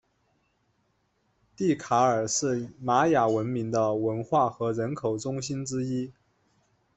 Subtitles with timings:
[1.55, 6.11] 蒂卡尔是玛雅文明的文化和人口中心之一。